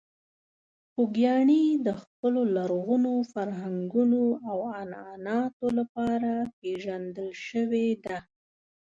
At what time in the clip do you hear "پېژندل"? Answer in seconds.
6.59-7.29